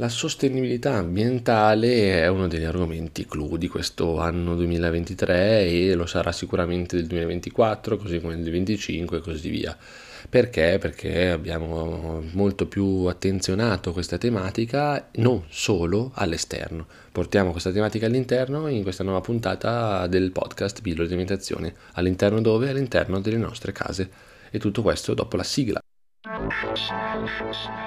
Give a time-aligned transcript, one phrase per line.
[0.00, 6.32] La sostenibilità ambientale è uno degli argomenti clou di questo anno 2023 e lo sarà
[6.32, 9.76] sicuramente del 2024, così come del 2025 e così via.
[10.26, 10.78] Perché?
[10.80, 16.86] Perché abbiamo molto più attenzionato questa tematica non solo all'esterno.
[17.12, 21.74] Portiamo questa tematica all'interno in questa nuova puntata del podcast Pillole di Alimentazione.
[21.92, 22.70] All'interno dove?
[22.70, 24.08] All'interno delle nostre case.
[24.50, 25.82] E tutto questo dopo la sigla.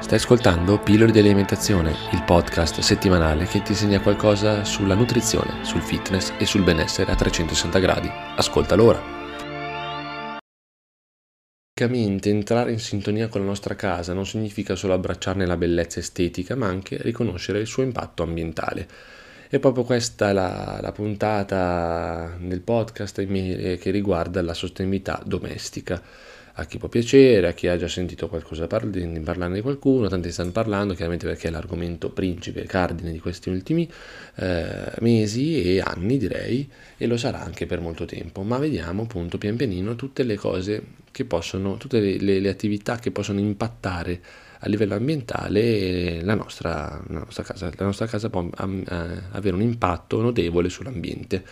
[0.00, 5.80] Stai ascoltando Pillole di Alimentazione, il podcast settimanale che ti insegna qualcosa sulla nutrizione, sul
[5.80, 8.10] fitness e sul benessere a 360 gradi.
[8.36, 9.18] Ascoltalo ora.
[11.80, 16.66] Entrare in sintonia con la nostra casa non significa solo abbracciarne la bellezza estetica, ma
[16.66, 18.86] anche riconoscere il suo impatto ambientale.
[19.48, 26.00] E proprio questa è la, la puntata del podcast che riguarda la sostenibilità domestica
[26.60, 30.30] a chi può piacere, a chi ha già sentito qualcosa parli, parlare di qualcuno, tanti
[30.30, 33.90] stanno parlando, chiaramente perché è l'argomento principe, cardine di questi ultimi
[34.36, 36.68] eh, mesi e anni direi,
[36.98, 40.82] e lo sarà anche per molto tempo, ma vediamo appunto pian pianino tutte le cose
[41.10, 44.20] che possono, tutte le, le, le attività che possono impattare
[44.62, 47.70] a livello ambientale la nostra, la nostra casa.
[47.74, 48.82] La nostra casa può um,
[49.30, 51.42] avere un impatto notevole sull'ambiente.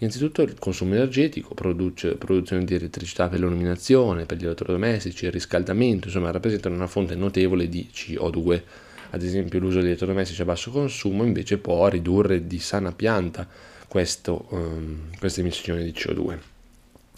[0.00, 6.06] Innanzitutto il consumo energetico, produce, produzione di elettricità per l'illuminazione, per gli elettrodomestici, il riscaldamento,
[6.06, 8.62] insomma rappresentano una fonte notevole di CO2.
[9.10, 13.48] Ad esempio l'uso di elettrodomestici a basso consumo invece può ridurre di sana pianta
[13.88, 16.38] questo, um, queste emissioni di CO2.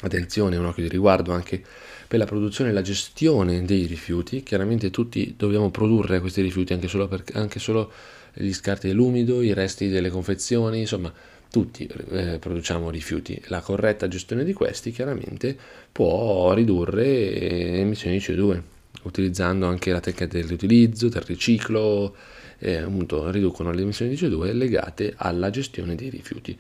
[0.03, 1.62] Attenzione, un occhio di riguardo anche
[2.08, 4.42] per la produzione e la gestione dei rifiuti.
[4.42, 7.92] Chiaramente tutti dobbiamo produrre questi rifiuti, anche solo, per, anche solo
[8.33, 11.12] gli scarti dell'umido, i resti delle confezioni, insomma
[11.51, 13.41] tutti eh, produciamo rifiuti.
[13.47, 15.57] La corretta gestione di questi chiaramente
[15.91, 18.61] può ridurre eh, emissioni di CO2,
[19.03, 22.15] utilizzando anche la tecnica del riutilizzo, del riciclo,
[22.59, 26.57] eh, appunto riducono le emissioni di CO2 legate alla gestione dei rifiuti.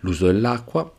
[0.00, 0.92] L'uso dell'acqua,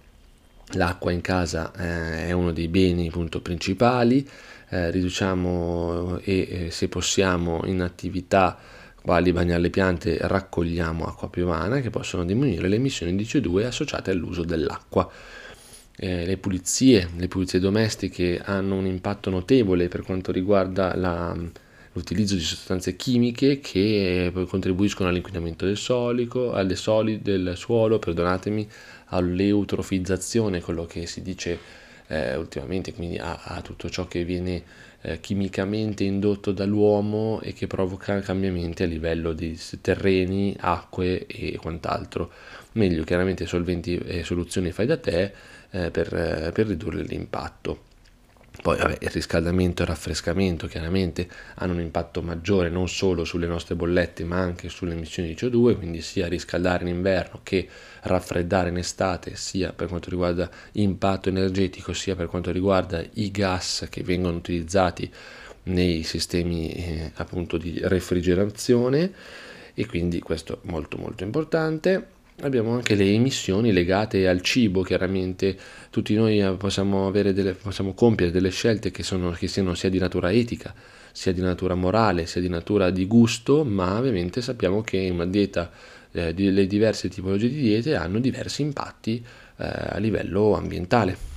[0.74, 4.28] l'acqua in casa eh, è uno dei beni appunto, principali,
[4.70, 8.58] eh, riduciamo e eh, se possiamo in attività
[9.06, 14.10] quali bagnare le piante raccogliamo acqua piovana che possono diminuire le emissioni di CO2 associate
[14.10, 15.08] all'uso dell'acqua.
[15.96, 21.38] Eh, le, pulizie, le pulizie domestiche hanno un impatto notevole per quanto riguarda la,
[21.94, 28.00] l'utilizzo di sostanze chimiche che contribuiscono all'inquinamento del, solico, soli, del suolo,
[29.10, 31.60] all'eutrofizzazione, quello che si dice
[32.08, 34.64] eh, ultimamente, quindi a, a, tutto ciò che viene
[35.02, 42.32] eh, chimicamente indotto dall'uomo e che provoca cambiamenti a livello di terreni, acque e quant'altro.
[42.74, 45.34] Meglio chiaramente solventi e soluzioni fai da te
[45.72, 47.94] eh, per, eh, per ridurre l'impatto.
[48.62, 53.48] Poi vabbè, il riscaldamento e il raffrescamento chiaramente hanno un impatto maggiore non solo sulle
[53.48, 57.68] nostre bollette ma anche sulle emissioni di CO2, quindi sia riscaldare in inverno che
[58.04, 63.88] raffreddare in estate, sia per quanto riguarda impatto energetico, sia per quanto riguarda i gas
[63.90, 65.12] che vengono utilizzati
[65.64, 69.12] nei sistemi eh, appunto di refrigerazione.
[69.74, 75.58] E quindi questo è molto molto importante abbiamo anche le emissioni legate al cibo, chiaramente
[75.90, 80.00] tutti noi eh, possiamo, delle, possiamo compiere delle scelte che, sono, che, siano sia di
[80.00, 80.74] natura etica,
[81.12, 85.72] sia di natura morale, sia di natura di gusto, ma ovviamente sappiamo che una dieta,
[86.12, 89.24] eh, le diverse tipologie di diete hanno diversi impatti
[89.58, 91.34] eh, a livello ambientale.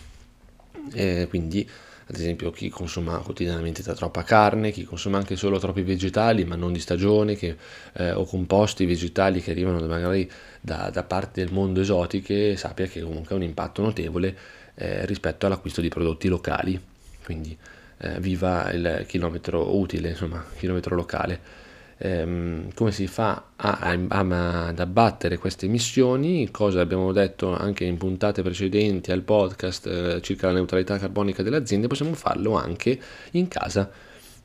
[0.92, 1.69] Eh, quindi
[2.10, 6.72] ad esempio chi consuma quotidianamente troppa carne, chi consuma anche solo troppi vegetali ma non
[6.72, 7.54] di stagione che,
[7.92, 10.30] eh, o composti vegetali che arrivano magari
[10.60, 14.36] da, da parti del mondo esotiche sappia che comunque ha un impatto notevole
[14.74, 16.80] eh, rispetto all'acquisto di prodotti locali,
[17.24, 17.56] quindi
[17.98, 21.66] eh, viva il chilometro utile, insomma, chilometro locale
[21.98, 27.97] ehm, come si fa a, a, ad abbattere queste emissioni, cosa abbiamo detto anche in
[27.98, 32.98] puntate precedenti al podcast eh, circa la neutralità carbonica delle aziende, possiamo farlo anche
[33.32, 33.91] in casa.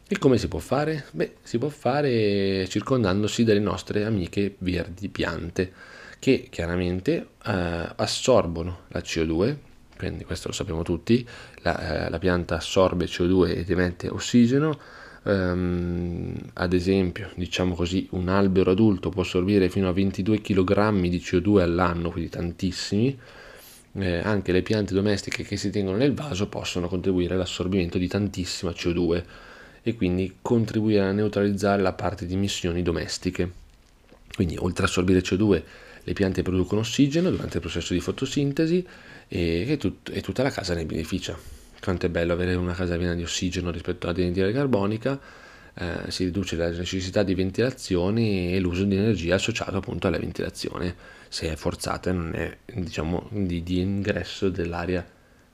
[0.06, 1.06] E come si può fare?
[1.12, 5.72] Beh, si può fare circondandosi delle nostre amiche verdi piante
[6.20, 9.56] che chiaramente eh, assorbono la CO2,
[9.98, 11.28] quindi questo lo sappiamo tutti,
[11.62, 14.78] la, eh, la pianta assorbe CO2 ed emette ossigeno,
[15.24, 21.18] Um, ad esempio, diciamo così, un albero adulto può assorbire fino a 22 kg di
[21.18, 23.18] CO2 all'anno, quindi tantissimi.
[23.96, 28.72] Eh, anche le piante domestiche che si tengono nel vaso possono contribuire all'assorbimento di tantissima
[28.72, 29.24] CO2
[29.84, 33.52] e quindi contribuire a neutralizzare la parte di emissioni domestiche.
[34.36, 35.64] Quindi, oltre a assorbire CO2,
[36.04, 38.86] le piante producono ossigeno durante il processo di fotosintesi
[39.28, 41.53] e, tut- e tutta la casa ne beneficia
[41.84, 45.20] quanto è bello avere una casa piena di ossigeno rispetto alla densità carbonica,
[45.76, 50.96] eh, si riduce la necessità di ventilazione e l'uso di energia associato appunto alla ventilazione,
[51.28, 55.06] se è forzata e non è diciamo di, di ingresso dell'aria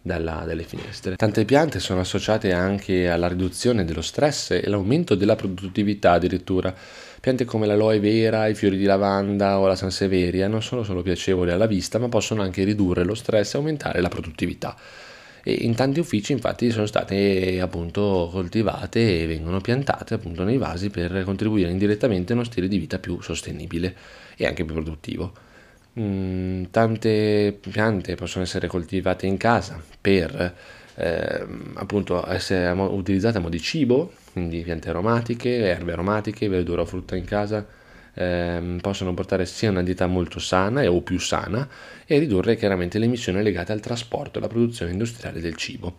[0.01, 1.15] dalla, dalle finestre.
[1.15, 6.73] Tante piante sono associate anche alla riduzione dello stress e l'aumento della produttività addirittura.
[7.19, 11.51] Piante come l'aloe vera, i fiori di lavanda o la sanseveria non sono solo piacevoli
[11.51, 14.75] alla vista, ma possono anche ridurre lo stress e aumentare la produttività.
[15.50, 20.92] E in tanti uffici infatti sono state appunto coltivate e vengono piantate appunto nei vasi
[20.92, 23.96] per contribuire indirettamente a uno stile di vita più sostenibile
[24.38, 25.34] e anche più produttivo.
[26.00, 30.56] Mm, tante piante possono essere coltivate in casa per
[30.94, 36.86] eh, appunto essere utilizzate a mo' di cibo, quindi piante aromatiche, erbe aromatiche, verdura o
[36.86, 37.66] frutta in casa
[38.13, 41.67] eh, possono portare sia una dieta molto sana o più sana
[42.06, 45.97] e ridurre chiaramente le emissioni legate al trasporto e alla produzione industriale del cibo.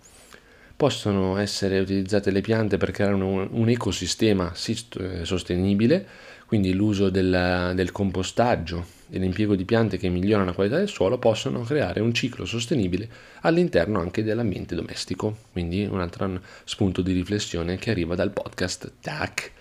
[0.77, 6.07] Possono essere utilizzate le piante per creare un, un ecosistema eh, sostenibile,
[6.47, 11.19] quindi l'uso del, del compostaggio e l'impiego di piante che migliorano la qualità del suolo
[11.19, 13.09] possono creare un ciclo sostenibile
[13.43, 15.37] all'interno anche dell'ambiente domestico.
[15.53, 19.53] Quindi un altro spunto di riflessione che arriva dal podcast TAC.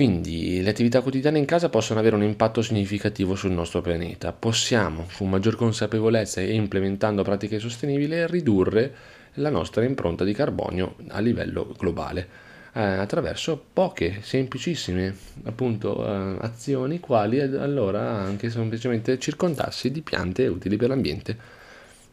[0.00, 4.32] Quindi le attività quotidiane in casa possono avere un impatto significativo sul nostro pianeta.
[4.32, 8.94] Possiamo, con maggior consapevolezza e implementando pratiche sostenibili, ridurre
[9.34, 12.26] la nostra impronta di carbonio a livello globale
[12.72, 20.78] eh, attraverso poche, semplicissime appunto eh, azioni, quali allora anche semplicemente circondarsi di piante utili
[20.78, 21.59] per l'ambiente.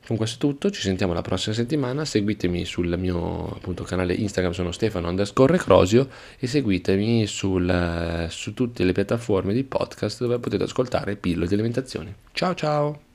[0.07, 4.54] Con questo è tutto, ci sentiamo la prossima settimana, seguitemi sul mio appunto, canale Instagram,
[4.54, 6.07] sono Stefano underscore Crosio
[6.39, 12.15] e seguitemi sul, su tutte le piattaforme di podcast dove potete ascoltare pillole di alimentazione.
[12.31, 13.06] Ciao ciao!